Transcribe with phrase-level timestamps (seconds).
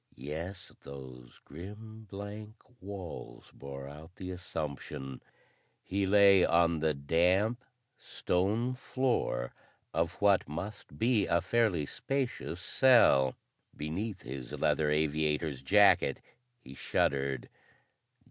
[0.15, 5.21] Yes, those grim blank walls bore out the assumption.
[5.83, 7.63] He lay on the damp
[7.99, 9.53] stone floor
[9.93, 13.35] of what must be a fairly spacious cell.
[13.77, 16.19] Beneath his leather aviator's jacket
[16.59, 17.47] he shuddered.